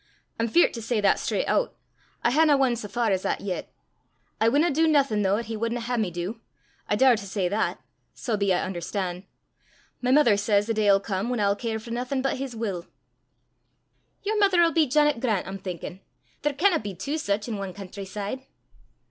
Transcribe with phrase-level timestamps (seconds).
[0.39, 1.73] I'm feart to say that straucht oot;
[2.23, 3.71] I haena won sae far as that yet.
[4.39, 6.41] I winna du naething though 'at he wadna hae me du.
[6.89, 7.79] I daur to say that
[8.15, 9.25] sae be I un'erstan'.
[10.01, 12.87] My mither says the day 'ill come whan I'll care for naething but his wull."
[14.23, 15.99] "Yer mither 'ill be Janet Grant, I'm thinkin'!
[16.41, 18.41] There canna be twa sic in ae country side!"